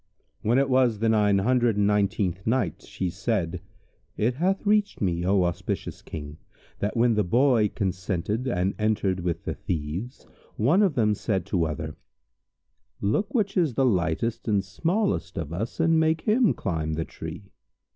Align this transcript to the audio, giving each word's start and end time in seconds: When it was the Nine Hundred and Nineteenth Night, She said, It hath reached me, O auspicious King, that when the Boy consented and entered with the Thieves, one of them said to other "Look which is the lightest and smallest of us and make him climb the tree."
When 0.41 0.57
it 0.57 0.67
was 0.67 0.97
the 0.97 1.09
Nine 1.09 1.37
Hundred 1.37 1.77
and 1.77 1.85
Nineteenth 1.85 2.47
Night, 2.47 2.81
She 2.81 3.11
said, 3.11 3.61
It 4.17 4.33
hath 4.33 4.65
reached 4.65 4.99
me, 4.99 5.23
O 5.23 5.43
auspicious 5.43 6.01
King, 6.01 6.37
that 6.79 6.97
when 6.97 7.13
the 7.13 7.23
Boy 7.23 7.69
consented 7.69 8.47
and 8.47 8.73
entered 8.79 9.19
with 9.19 9.43
the 9.45 9.53
Thieves, 9.53 10.25
one 10.55 10.81
of 10.81 10.95
them 10.95 11.13
said 11.13 11.45
to 11.45 11.67
other 11.67 11.95
"Look 12.99 13.31
which 13.35 13.55
is 13.55 13.75
the 13.75 13.85
lightest 13.85 14.47
and 14.47 14.65
smallest 14.65 15.37
of 15.37 15.53
us 15.53 15.79
and 15.79 15.99
make 15.99 16.21
him 16.21 16.55
climb 16.55 16.93
the 16.93 17.05
tree." 17.05 17.51